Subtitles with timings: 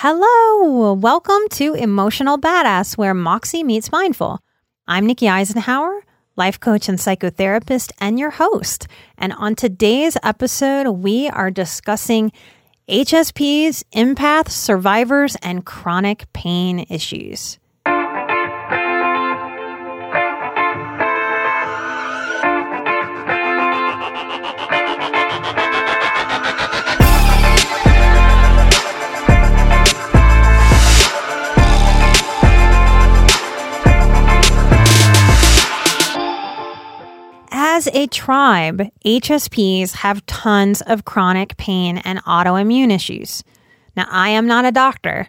[0.00, 4.38] Hello, welcome to Emotional Badass, where Moxie meets Mindful.
[4.86, 6.02] I'm Nikki Eisenhauer,
[6.36, 8.86] life coach and psychotherapist, and your host.
[9.18, 12.30] And on today's episode, we are discussing
[12.88, 17.58] HSPs, empaths, survivors, and chronic pain issues.
[37.88, 43.42] As a tribe, HSPs have tons of chronic pain and autoimmune issues.
[43.96, 45.26] Now, I am not a doctor.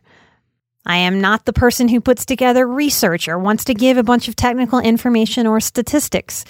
[0.85, 4.27] I am not the person who puts together research or wants to give a bunch
[4.27, 6.43] of technical information or statistics.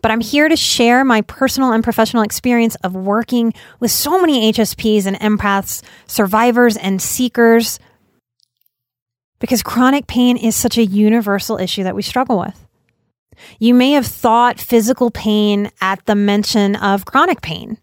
[0.00, 4.50] But I'm here to share my personal and professional experience of working with so many
[4.54, 7.78] HSPs and empaths, survivors and seekers,
[9.40, 12.66] because chronic pain is such a universal issue that we struggle with.
[13.58, 17.78] You may have thought physical pain at the mention of chronic pain,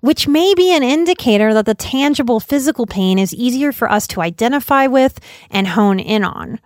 [0.00, 4.20] which may be an indicator that the tangible physical pain is easier for us to
[4.20, 5.20] identify with
[5.50, 6.60] and hone in on.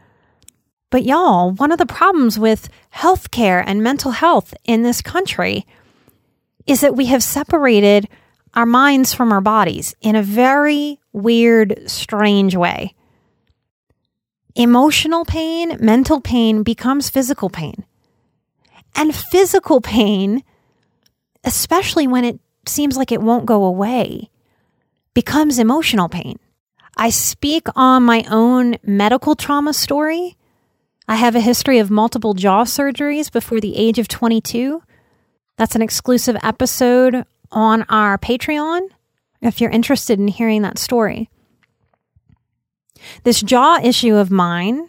[0.91, 5.67] But y'all, one of the problems with healthcare and mental health in this country
[6.67, 8.09] is that we have separated
[8.55, 12.95] our minds from our bodies in a very weird, strange way.
[14.55, 17.85] Emotional pain, mental pain becomes physical pain.
[18.94, 20.43] And physical pain,
[21.44, 24.31] especially when it seems like it won't go away,
[25.15, 26.38] becomes emotional pain.
[26.97, 30.37] I speak on my own medical trauma story.
[31.06, 34.82] I have a history of multiple jaw surgeries before the age of 22.
[35.56, 38.88] That's an exclusive episode on our Patreon
[39.41, 41.31] if you're interested in hearing that story.
[43.22, 44.88] This jaw issue of mine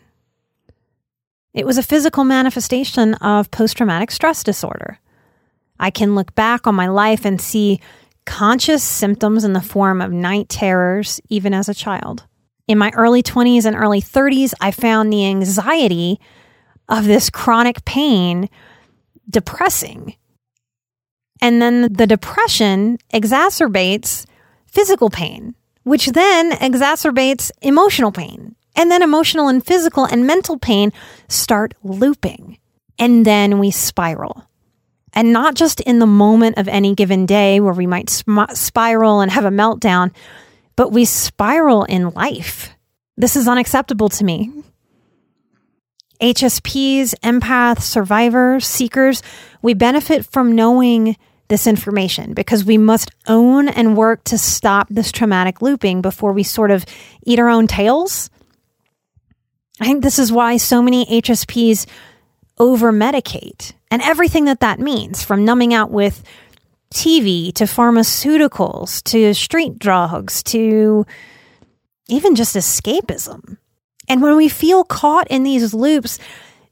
[1.53, 4.99] it was a physical manifestation of post traumatic stress disorder.
[5.79, 7.79] I can look back on my life and see
[8.25, 12.25] conscious symptoms in the form of night terrors, even as a child.
[12.67, 16.19] In my early 20s and early 30s, I found the anxiety
[16.87, 18.49] of this chronic pain
[19.29, 20.16] depressing.
[21.41, 24.25] And then the depression exacerbates
[24.67, 28.55] physical pain, which then exacerbates emotional pain.
[28.75, 30.94] And then emotional and physical and mental pain
[31.28, 32.57] start looping.
[32.97, 34.46] And then we spiral.
[35.13, 39.31] And not just in the moment of any given day where we might spiral and
[39.31, 40.12] have a meltdown,
[40.75, 42.69] but we spiral in life.
[43.18, 44.52] This is unacceptable to me.
[46.22, 49.24] HSPs, empaths, survivors, seekers,
[49.62, 51.16] we benefit from knowing
[51.47, 56.44] this information because we must own and work to stop this traumatic looping before we
[56.44, 56.85] sort of
[57.24, 58.29] eat our own tails
[59.79, 61.85] I think this is why so many HSPs
[62.57, 66.23] over medicate and everything that that means from numbing out with
[66.94, 71.06] TV to pharmaceuticals to street drugs to
[72.07, 73.58] even just escapism.
[74.08, 76.20] And when we feel caught in these loops,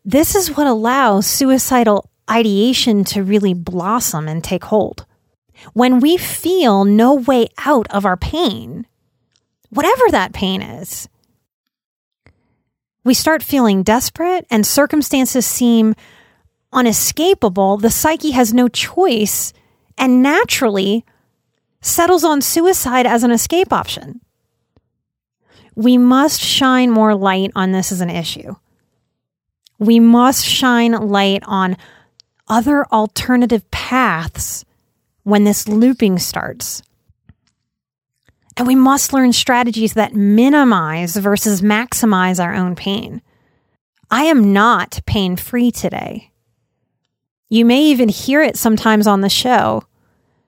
[0.04, 5.06] this is what allows suicidal ideation to really blossom and take hold.
[5.74, 8.86] When we feel no way out of our pain,
[9.70, 11.08] whatever that pain is,
[13.08, 15.96] we start feeling desperate and circumstances seem
[16.74, 19.54] unescapable, the psyche has no choice
[19.98, 21.06] and naturally
[21.82, 24.20] settles on suicide as an escape option.
[25.74, 28.56] We must shine more light on this as an issue.
[29.80, 31.78] We must shine light on
[32.50, 34.66] other alternative paths
[35.24, 36.82] when this looping starts.
[38.58, 43.22] And we must learn strategies that minimize versus maximize our own pain.
[44.10, 46.32] I am not pain free today.
[47.50, 49.84] You may even hear it sometimes on the show.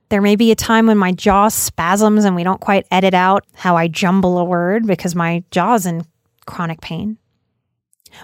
[0.10, 3.46] There may be a time when my jaw spasms and we don't quite edit out
[3.54, 6.04] how I jumble a word because my jaw's in
[6.48, 7.18] chronic pain.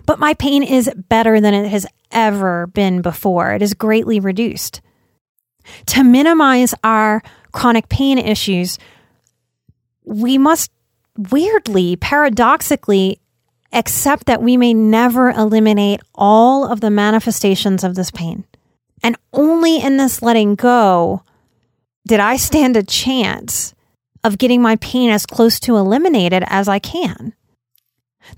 [0.08, 3.54] But my pain is better than it has ever been before.
[3.54, 4.82] It is greatly reduced.
[5.88, 7.22] To minimize our
[7.52, 8.80] chronic pain issues,
[10.06, 10.72] we must
[11.18, 13.20] weirdly, paradoxically,
[13.72, 18.46] accept that we may never eliminate all of the manifestations of this pain.
[19.04, 21.24] And only in this letting go
[22.08, 23.74] did I stand a chance
[24.24, 27.34] of getting my pain as close to eliminated as I can.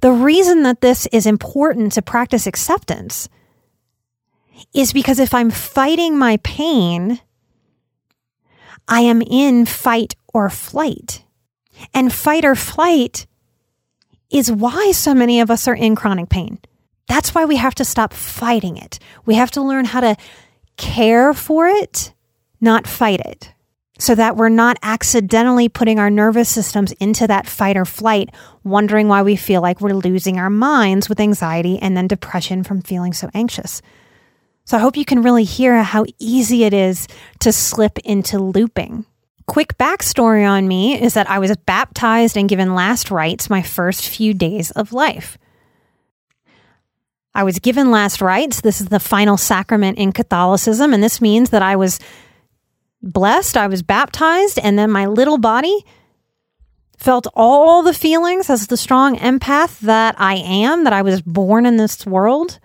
[0.02, 3.30] The reason that this is important to practice acceptance
[4.74, 7.22] is because if I'm fighting my pain,
[8.88, 11.24] I am in fight or flight.
[11.94, 13.28] And fight or flight
[14.30, 16.60] is why so many of us are in chronic pain.
[17.08, 19.00] That's why we have to stop fighting it.
[19.26, 20.18] We have to learn how to
[20.76, 22.14] care for it,
[22.60, 23.54] not fight it,
[23.98, 28.30] so that we're not accidentally putting our nervous systems into that fight or flight,
[28.64, 32.82] wondering why we feel like we're losing our minds with anxiety and then depression from
[32.82, 33.82] feeling so anxious.
[34.66, 37.08] So I hope you can really hear how easy it is
[37.40, 39.06] to slip into looping.
[39.48, 44.08] Quick backstory on me is that I was baptized and given last rites my first
[44.08, 45.38] few days of life.
[47.34, 48.62] I was given last rites.
[48.62, 52.00] This is the final sacrament in Catholicism, and this means that I was
[53.02, 55.86] blessed, I was baptized, and then my little body
[56.98, 61.66] felt all the feelings as the strong empath that I am, that I was born
[61.66, 62.60] in this world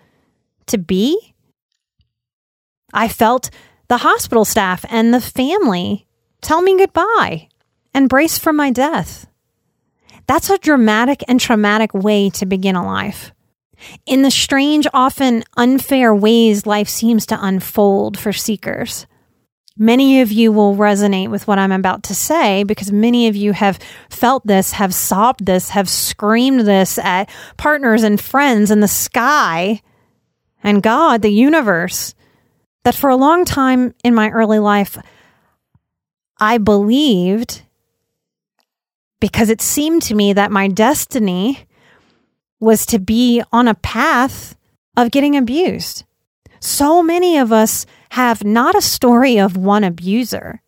[0.65, 1.35] to be.
[2.91, 3.51] I felt
[3.87, 6.07] the hospital staff and the family
[6.43, 7.47] tell me goodbye
[7.93, 9.27] and brace for my death.
[10.27, 13.31] That's a dramatic and traumatic way to begin a life.
[14.05, 19.05] In the strange, often unfair ways life seems to unfold for seekers.
[19.77, 23.53] Many of you will resonate with what I'm about to say because many of you
[23.53, 23.79] have
[24.09, 29.81] felt this, have sobbed this, have screamed this at partners and friends in the sky
[30.63, 32.13] and God, the universe.
[32.83, 34.97] That for a long time in my early life,
[36.43, 37.61] I believed
[39.21, 41.65] because it seemed to me that my destiny
[42.59, 44.57] was to be on a path
[44.97, 46.03] of getting abused.
[46.59, 50.61] So many of us have not a story of one abuser,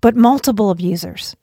[0.00, 1.34] but multiple abusers.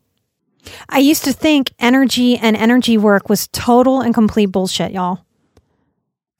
[0.87, 5.25] I used to think energy and energy work was total and complete bullshit, y'all.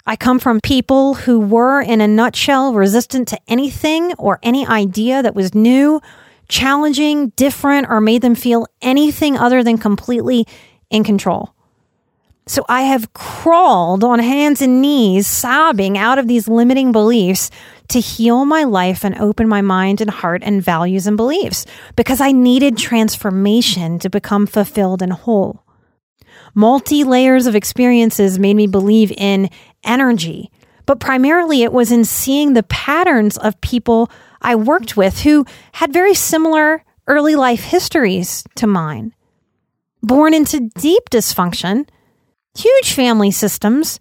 [0.06, 5.22] I come from people who were, in a nutshell, resistant to anything or any idea
[5.22, 6.00] that was new
[6.48, 10.46] challenging, different, or made them feel anything other than completely
[10.90, 11.56] in control.
[12.48, 17.50] So I have crawled on hands and knees, sobbing out of these limiting beliefs
[17.88, 21.66] to heal my life and open my mind and heart and values and beliefs
[21.96, 25.64] because I needed transformation to become fulfilled and whole.
[26.54, 29.50] Multi layers of experiences made me believe in
[29.84, 30.52] energy,
[30.86, 34.10] but primarily it was in seeing the patterns of people
[34.46, 39.16] I worked with who had very similar early life histories to mine.
[40.04, 41.88] Born into deep dysfunction,
[42.56, 44.00] huge family systems,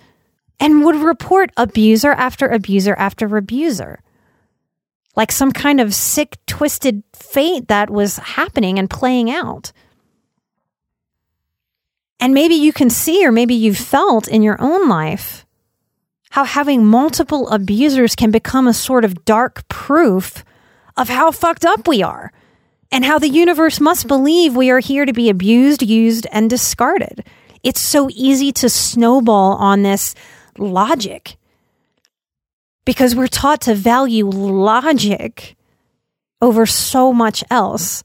[0.61, 4.03] and would report abuser after abuser after abuser.
[5.17, 9.73] Like some kind of sick, twisted fate that was happening and playing out.
[12.21, 15.44] And maybe you can see, or maybe you've felt in your own life
[16.35, 20.45] how having multiple abusers can become a sort of dark proof
[20.97, 22.33] of how fucked up we are
[22.91, 27.25] and how the universe must believe we are here to be abused, used, and discarded.
[27.63, 30.17] It's so easy to snowball on this
[30.59, 31.37] logic
[32.85, 35.55] because we're taught to value logic
[36.43, 38.03] over so much else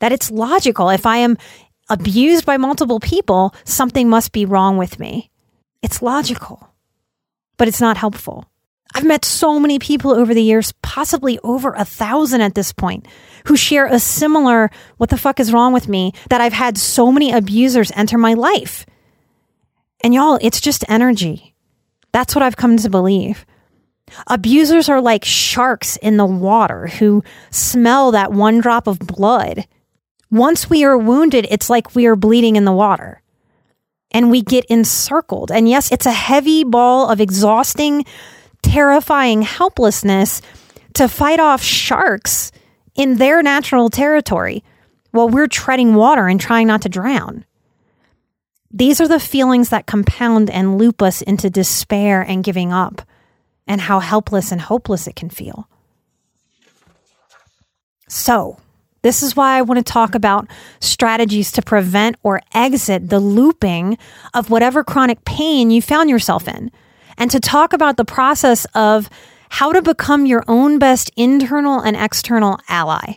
[0.00, 0.90] that it's logical.
[0.90, 1.38] If I am
[1.88, 5.30] abused by multiple people, something must be wrong with me.
[5.80, 6.73] It's logical
[7.56, 8.44] but it's not helpful.
[8.94, 13.06] I've met so many people over the years, possibly over a thousand at this point,
[13.46, 17.10] who share a similar, what the fuck is wrong with me, that I've had so
[17.10, 18.86] many abusers enter my life.
[20.04, 21.56] And y'all, it's just energy.
[22.12, 23.44] That's what I've come to believe.
[24.28, 29.66] Abusers are like sharks in the water who smell that one drop of blood.
[30.30, 33.22] Once we are wounded, it's like we are bleeding in the water
[34.14, 35.50] and we get encircled.
[35.50, 38.06] And yes, it's a heavy ball of exhausting,
[38.62, 40.40] terrifying helplessness
[40.94, 42.52] to fight off sharks
[42.94, 44.62] in their natural territory
[45.10, 47.44] while we're treading water and trying not to drown.
[48.70, 53.02] These are the feelings that compound and loop us into despair and giving up,
[53.66, 55.68] and how helpless and hopeless it can feel.
[58.08, 58.58] So,
[59.04, 60.48] this is why I want to talk about
[60.80, 63.98] strategies to prevent or exit the looping
[64.32, 66.70] of whatever chronic pain you found yourself in,
[67.18, 69.10] and to talk about the process of
[69.50, 73.16] how to become your own best internal and external ally.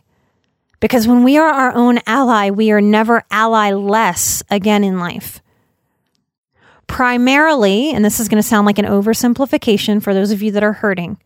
[0.81, 5.41] Because when we are our own ally, we are never ally less again in life.
[6.87, 10.63] Primarily, and this is going to sound like an oversimplification for those of you that
[10.65, 11.17] are hurting,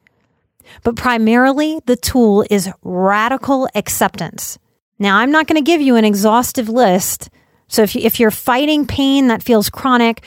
[0.84, 4.58] but primarily the tool is radical acceptance.
[5.00, 7.30] Now, I'm not going to give you an exhaustive list.
[7.68, 10.24] So if, you, if you're fighting pain that feels chronic,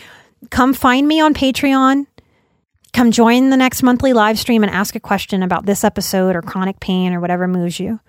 [0.50, 2.06] come find me on Patreon.
[2.92, 6.42] Come join the next monthly live stream and ask a question about this episode or
[6.42, 8.00] chronic pain or whatever moves you,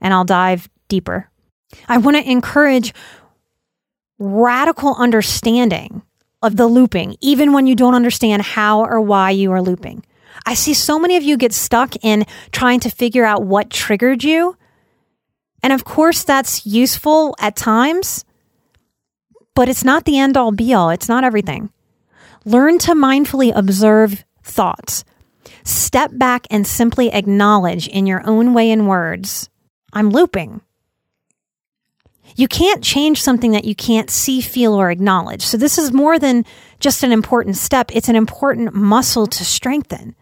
[0.00, 1.30] and I'll dive deeper.
[1.88, 2.92] I want to encourage
[4.18, 6.02] radical understanding
[6.42, 10.04] of the looping, even when you don't understand how or why you are looping.
[10.46, 14.24] I see so many of you get stuck in trying to figure out what triggered
[14.24, 14.56] you.
[15.62, 18.24] And of course, that's useful at times,
[19.54, 20.90] but it's not the end all be all.
[20.90, 21.70] It's not everything.
[22.44, 25.04] Learn to mindfully observe thoughts.
[25.64, 29.48] Step back and simply acknowledge in your own way and words
[29.92, 30.60] I'm looping.
[32.34, 35.42] You can't change something that you can't see, feel, or acknowledge.
[35.42, 36.46] So, this is more than
[36.80, 40.16] just an important step, it's an important muscle to strengthen.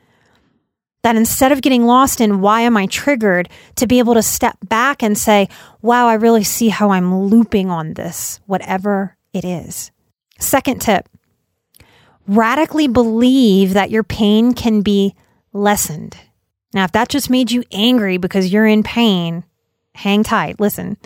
[1.02, 4.59] That instead of getting lost in why am I triggered, to be able to step
[4.64, 5.49] back and say,
[5.80, 9.90] wow, I really see how I'm looping on this, whatever it is.
[10.38, 11.09] Second tip
[12.26, 15.14] radically believe that your pain can be
[15.52, 16.16] lessened.
[16.73, 19.45] Now, if that just made you angry because you're in pain,
[19.95, 20.61] hang tight.
[20.61, 20.97] Listen,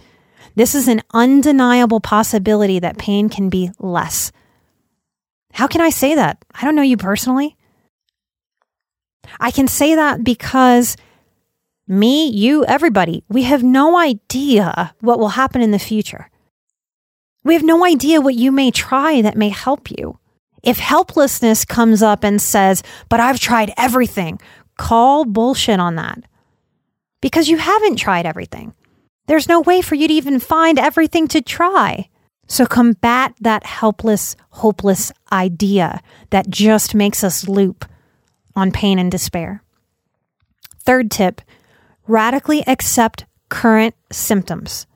[0.54, 4.30] this is an undeniable possibility that pain can be less.
[5.52, 6.44] How can I say that?
[6.52, 7.56] I don't know you personally.
[9.40, 10.96] I can say that because
[11.86, 16.30] me, you, everybody, we have no idea what will happen in the future.
[17.44, 20.18] We have no idea what you may try that may help you.
[20.62, 24.40] If helplessness comes up and says, but I've tried everything,
[24.78, 26.24] call bullshit on that.
[27.20, 28.72] Because you haven't tried everything.
[29.26, 32.08] There's no way for you to even find everything to try.
[32.46, 36.00] So combat that helpless, hopeless idea
[36.30, 37.84] that just makes us loop
[38.56, 39.62] on pain and despair.
[40.80, 41.40] Third tip
[42.06, 44.86] radically accept current symptoms.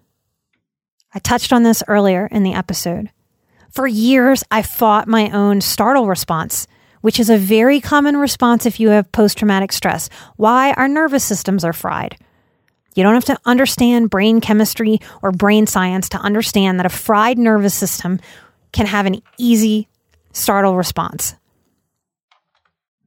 [1.14, 3.10] I touched on this earlier in the episode.
[3.70, 6.66] For years, I fought my own startle response,
[7.00, 10.08] which is a very common response if you have post traumatic stress.
[10.36, 12.16] Why our nervous systems are fried.
[12.94, 17.38] You don't have to understand brain chemistry or brain science to understand that a fried
[17.38, 18.18] nervous system
[18.72, 19.88] can have an easy
[20.32, 21.36] startle response.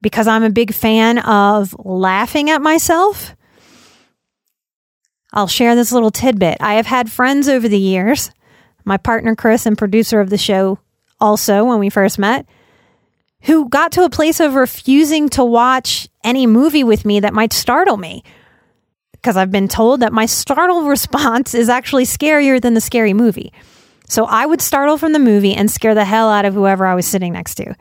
[0.02, 3.36] Because I'm a big fan of laughing at myself,
[5.32, 6.58] I'll share this little tidbit.
[6.60, 8.32] I have had friends over the years
[8.86, 10.80] my partner Chris and producer of the show
[11.20, 12.46] also when we first met,
[13.44, 17.54] who got to a place of refusing to watch any movie with me that might
[17.54, 18.24] startle me.
[19.12, 23.54] Because I've been told that my startle response is actually scarier than the scary movie.
[24.08, 26.96] So I would startle from the movie and scare the hell out of whoever I
[26.96, 27.76] was sitting next to.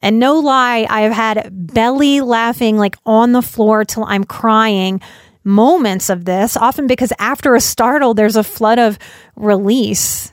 [0.00, 5.00] And no lie, I have had belly laughing like on the floor till I'm crying
[5.44, 8.98] moments of this, often because after a startle, there's a flood of
[9.34, 10.32] release.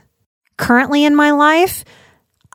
[0.56, 1.84] Currently in my life,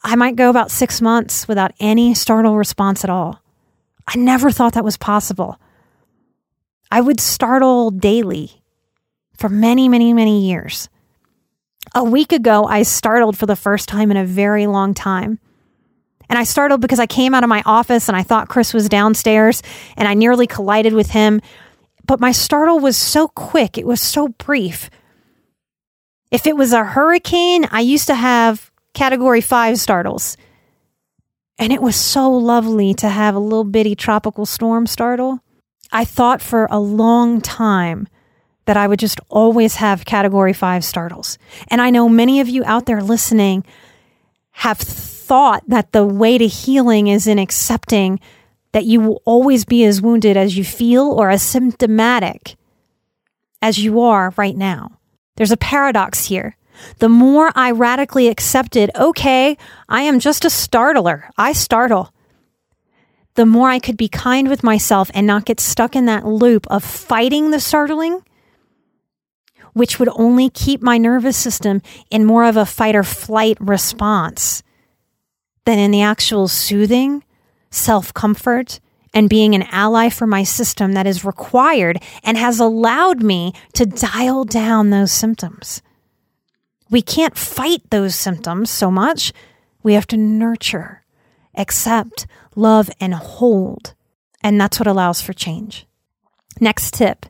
[0.04, 3.42] I might go about six months without any startle response at all.
[4.08, 5.60] I never thought that was possible.
[6.92, 8.64] I would startle daily
[9.38, 10.90] for many, many, many years.
[11.94, 15.40] A week ago, I startled for the first time in a very long time.
[16.32, 18.90] And I startled because I came out of my office and I thought Chris was
[18.90, 19.62] downstairs
[19.96, 21.42] and I nearly collided with him
[22.06, 24.90] but my startle was so quick, it was so brief.
[26.30, 30.38] If it was a hurricane, I used to have category five startles.
[31.58, 35.40] And it was so lovely to have a little bitty tropical storm startle.
[35.92, 38.08] I thought for a long time
[38.66, 41.38] that I would just always have category five startles.
[41.70, 43.64] And I know many of you out there listening
[44.52, 44.82] have
[45.32, 48.20] thought that the way to healing is in accepting
[48.74, 52.58] that you will always be as wounded as you feel or as symptomatic
[53.62, 55.00] as you are right now.
[55.38, 56.58] There's a paradox here.
[56.98, 59.58] The more I radically accepted, okay,
[59.88, 62.14] I am just a startler, I startle,
[63.36, 66.68] the more I could be kind with myself and not get stuck in that loop
[66.70, 68.22] of fighting the startling
[69.72, 74.62] which would only keep my nervous system in more of a fight or flight response
[75.66, 77.24] than in the actual soothing,
[77.70, 78.80] self comfort,
[79.14, 83.86] and being an ally for my system that is required and has allowed me to
[83.86, 85.82] dial down those symptoms.
[86.90, 89.34] We can't fight those symptoms so much.
[89.84, 91.04] We have to nurture,
[91.56, 93.94] accept, love, and hold.
[94.44, 95.86] And that's what allows for change.
[96.60, 97.26] Next tip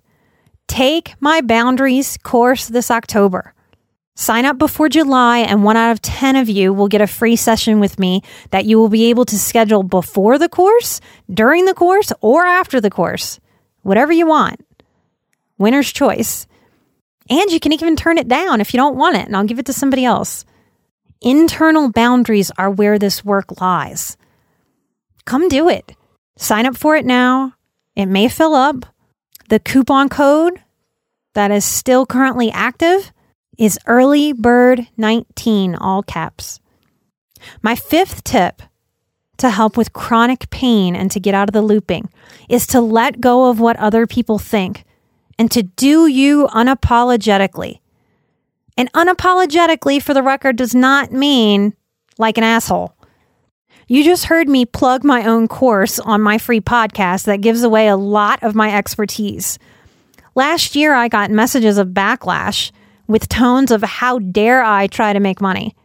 [0.68, 3.54] take my boundaries course this October.
[4.16, 7.36] Sign up before July, and one out of 10 of you will get a free
[7.36, 11.00] session with me that you will be able to schedule before the course,
[11.34, 13.40] during the course, or after the course.
[13.84, 14.66] Whatever you want.
[15.58, 16.46] Winner's choice.
[17.30, 19.60] And you can even turn it down if you don't want it, and I'll give
[19.60, 20.44] it to somebody else.
[21.22, 24.18] Internal boundaries are where this work lies.
[25.24, 25.96] Come do it.
[26.36, 27.54] Sign up for it now.
[27.96, 28.86] It may fill up.
[29.50, 30.62] The coupon code
[31.34, 33.12] that is still currently active
[33.62, 36.60] is early bird 19 all caps.
[37.62, 38.64] My fifth tip
[39.38, 42.10] to help with chronic pain and to get out of the looping
[42.50, 44.84] is to let go of what other people think
[45.38, 47.82] and to do you unapologetically.
[48.78, 51.76] And unapologetically, for the record, does not mean
[52.18, 52.96] like an asshole.
[53.88, 57.88] You just heard me plug my own course on my free podcast that gives away
[57.88, 59.60] a lot of my expertise.
[60.34, 62.72] Last year, I got messages of backlash
[63.12, 65.76] with tones of how dare I try to make money.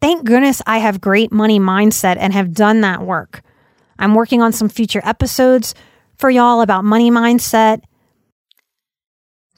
[0.00, 3.42] Thank goodness I have great money mindset and have done that work.
[3.98, 5.74] I'm working on some future episodes
[6.16, 7.82] for y'all about money mindset.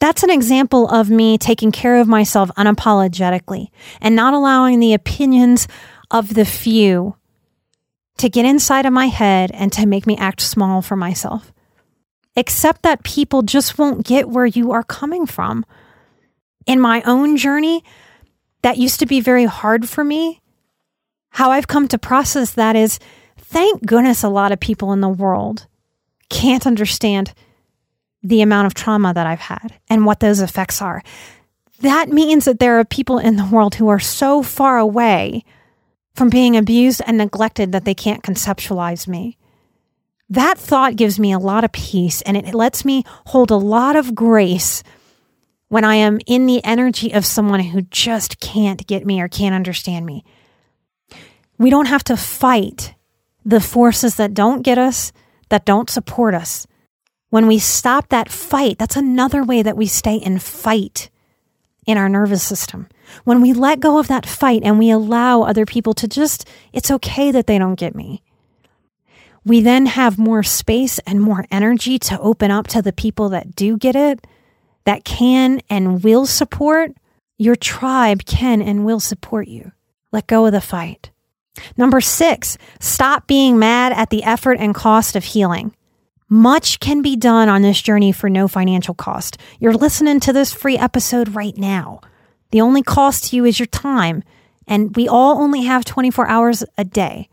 [0.01, 3.69] That's an example of me taking care of myself unapologetically
[4.01, 5.67] and not allowing the opinions
[6.11, 7.17] of the few
[8.19, 11.53] to get inside of my head and to make me act small for myself.
[12.37, 15.65] Except that people just won't get where you are coming from
[16.69, 17.83] in my own journey,
[18.63, 20.41] that used to be very hard for me.
[21.31, 23.01] How I've come to process that is
[23.37, 25.67] thank goodness a lot of people in the world
[26.29, 27.33] can't understand
[28.23, 31.03] the amount of trauma that I've had and what those effects are.
[31.81, 35.45] That means that there are people in the world who are so far away
[36.15, 39.39] from being abused and neglected that they can't conceptualize me.
[40.29, 43.97] That thought gives me a lot of peace and it lets me hold a lot
[43.97, 44.83] of grace
[45.69, 49.55] when I am in the energy of someone who just can't get me or can't
[49.55, 50.25] understand me.
[51.59, 52.95] We don't have to fight
[53.45, 55.13] the forces that don't get us,
[55.51, 56.67] that don't support us.
[57.31, 61.11] When we stop that fight, that's another way that we stay in fight
[61.87, 62.89] in our nervous system.
[63.25, 66.91] When we let go of that fight and we allow other people to just, it's
[66.91, 68.23] okay that they don't get me.
[69.45, 73.55] We then have more space and more energy to open up to the people that
[73.57, 74.27] do get it
[74.89, 76.93] that can and will support,
[77.37, 79.71] your tribe can and will support you.
[80.13, 81.11] Let go of the fight.
[81.77, 85.75] Number six, stop being mad at the effort and cost of healing.
[86.31, 89.37] Much can be done on this journey for no financial cost.
[89.61, 92.01] You're listening to this free episode right now.
[92.51, 94.23] The only cost to you is your time,
[94.67, 97.29] and we all only have 24 hours a day.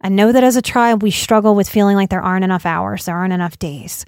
[0.00, 3.06] I know that as a tribe, we struggle with feeling like there aren't enough hours,
[3.06, 4.06] there aren't enough days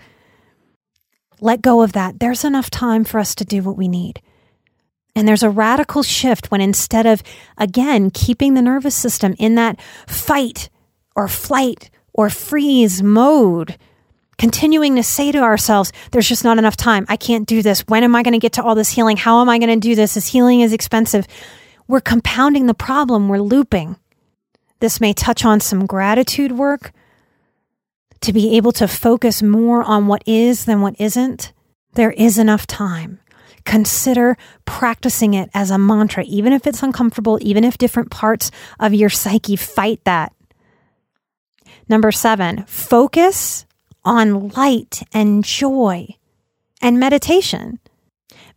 [1.40, 2.20] let go of that.
[2.20, 4.20] There's enough time for us to do what we need.
[5.14, 7.22] And there's a radical shift when instead of,
[7.57, 10.68] again, keeping the nervous system in that fight
[11.14, 13.79] or flight or freeze mode,
[14.38, 17.07] continuing to say to ourselves, there's just not enough time.
[17.09, 17.81] I can't do this.
[17.88, 19.16] When am I going to get to all this healing?
[19.16, 20.14] How am I going to do this?
[20.14, 21.27] This healing is expensive.
[21.88, 23.29] We're compounding the problem.
[23.29, 23.96] We're looping.
[24.81, 26.92] This may touch on some gratitude work,
[28.20, 31.52] to be able to focus more on what is than what isn't,
[31.94, 33.20] there is enough time.
[33.64, 38.94] Consider practicing it as a mantra, even if it's uncomfortable, even if different parts of
[38.94, 40.33] your psyche fight that.
[41.88, 43.66] Number seven, focus
[44.05, 46.09] on light and joy
[46.81, 47.81] and meditation.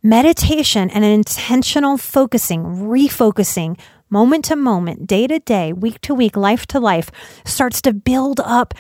[0.02, 3.78] Meditation and an intentional focusing, refocusing,
[4.10, 7.12] moment to moment, day to day, week to week, life to life,
[7.46, 8.74] starts to build up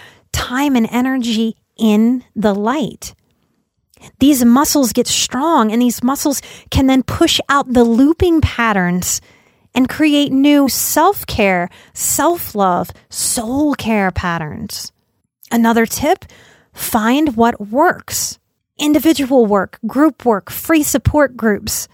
[0.49, 3.13] time and energy in the light.
[4.17, 9.21] These muscles get strong, and these muscles can then push out the looping patterns
[9.75, 14.91] and create new self care, self love, soul care patterns.
[15.51, 16.25] Another tip
[16.73, 18.39] find what works
[18.79, 21.88] individual work, group work, free support groups.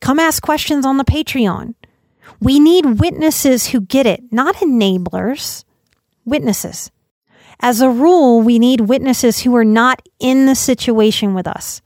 [0.00, 1.74] Come ask questions on the Patreon.
[2.40, 5.64] We need witnesses who get it, not enablers,
[6.24, 6.90] witnesses.
[7.60, 11.80] As a rule, we need witnesses who are not in the situation with us.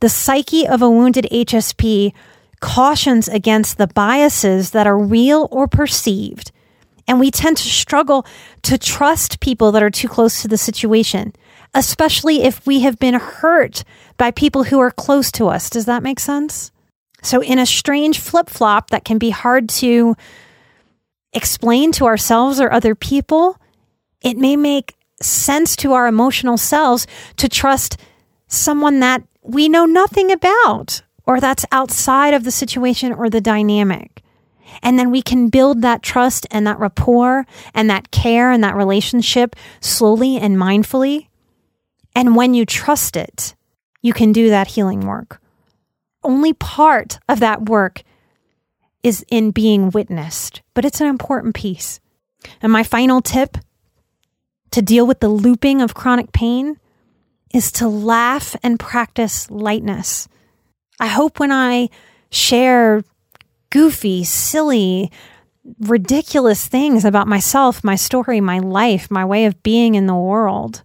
[0.00, 2.12] The psyche of a wounded HSP
[2.60, 6.50] cautions against the biases that are real or perceived.
[7.06, 8.26] And we tend to struggle
[8.62, 11.32] to trust people that are too close to the situation,
[11.74, 13.84] especially if we have been hurt
[14.16, 15.70] by people who are close to us.
[15.70, 16.70] Does that make sense?
[17.22, 20.16] So, in a strange flip flop that can be hard to
[21.32, 23.58] explain to ourselves or other people,
[24.22, 27.98] it may make sense to our emotional selves to trust
[28.46, 34.22] someone that we know nothing about or that's outside of the situation or the dynamic.
[34.82, 38.76] And then we can build that trust and that rapport and that care and that
[38.76, 41.28] relationship slowly and mindfully.
[42.14, 43.54] And when you trust it,
[44.02, 45.40] you can do that healing work.
[46.22, 48.02] Only part of that work
[49.02, 52.00] is in being witnessed, but it's an important piece.
[52.60, 53.56] And my final tip
[54.70, 56.78] to deal with the looping of chronic pain
[57.52, 60.28] is to laugh and practice lightness.
[61.00, 61.88] I hope when I
[62.30, 63.02] share
[63.70, 65.10] goofy, silly,
[65.80, 70.82] ridiculous things about myself, my story, my life, my way of being in the world,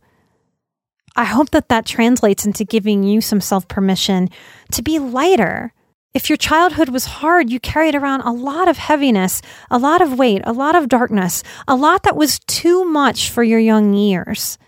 [1.15, 4.29] I hope that that translates into giving you some self permission
[4.71, 5.73] to be lighter.
[6.13, 10.19] If your childhood was hard, you carried around a lot of heaviness, a lot of
[10.19, 14.59] weight, a lot of darkness, a lot that was too much for your young years.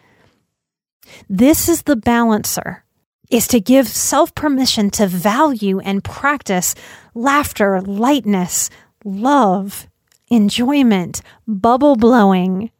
[1.30, 2.84] This is the balancer
[3.30, 6.74] is to give self permission to value and practice
[7.14, 8.70] laughter, lightness,
[9.04, 9.88] love,
[10.30, 12.72] enjoyment, bubble blowing.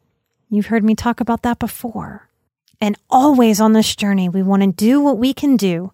[0.50, 2.28] You've heard me talk about that before.
[2.80, 5.92] And always on this journey, we want to do what we can do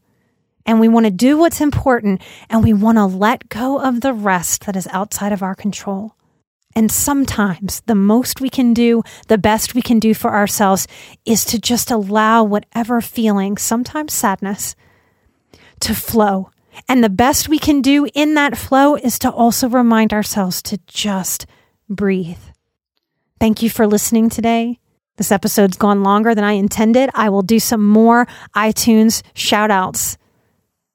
[0.66, 4.12] and we want to do what's important and we want to let go of the
[4.12, 6.16] rest that is outside of our control.
[6.74, 10.86] And sometimes the most we can do, the best we can do for ourselves
[11.24, 14.74] is to just allow whatever feeling, sometimes sadness,
[15.80, 16.50] to flow.
[16.88, 20.78] And the best we can do in that flow is to also remind ourselves to
[20.86, 21.44] just
[21.88, 22.38] breathe.
[23.38, 24.78] Thank you for listening today.
[25.18, 27.10] This episode's gone longer than I intended.
[27.12, 30.16] I will do some more iTunes shout outs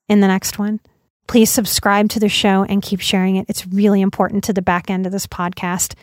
[0.07, 0.79] in the next one.
[1.27, 3.45] Please subscribe to the show and keep sharing it.
[3.49, 5.93] It's really important to the back end of this podcast.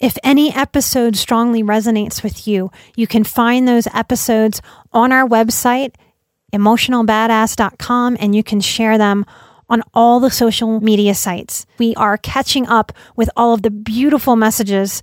[0.00, 4.60] If any episode strongly resonates with you, you can find those episodes
[4.92, 5.94] on our website,
[6.52, 9.24] emotionalbadass.com, and you can share them
[9.68, 11.66] on all the social media sites.
[11.78, 15.02] We are catching up with all of the beautiful messages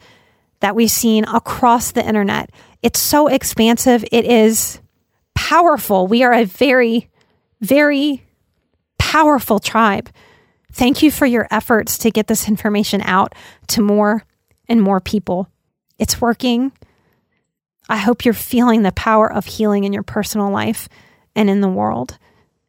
[0.60, 2.52] that we've seen across the internet.
[2.84, 4.04] It's so expansive.
[4.12, 4.80] It is
[5.34, 6.08] powerful.
[6.08, 7.10] We are a very,
[7.62, 8.24] very
[8.98, 10.10] powerful tribe.
[10.72, 13.34] Thank you for your efforts to get this information out
[13.68, 14.24] to more
[14.68, 15.50] and more people.
[15.98, 16.72] It's working.
[17.90, 20.88] I hope you're feeling the power of healing in your personal life
[21.36, 22.18] and in the world.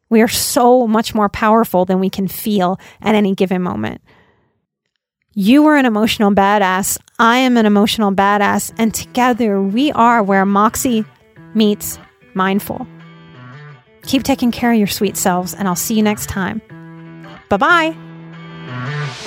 [0.09, 4.01] We are so much more powerful than we can feel at any given moment.
[5.33, 6.97] You are an emotional badass.
[7.17, 8.73] I am an emotional badass.
[8.77, 11.05] And together we are where Moxie
[11.53, 11.97] meets
[12.33, 12.85] mindful.
[14.03, 16.61] Keep taking care of your sweet selves, and I'll see you next time.
[17.49, 19.17] Bye bye.